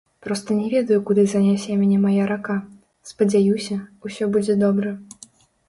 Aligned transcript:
Проста 0.25 0.55
не 0.61 0.67
ведаю 0.75 0.95
куды 1.09 1.25
занясе 1.33 1.77
мяне 1.83 1.99
мая 2.07 2.25
рака, 2.33 2.57
спадзяюся, 3.13 3.81
усё 4.09 4.33
будзе 4.35 4.59
добра. 4.67 4.99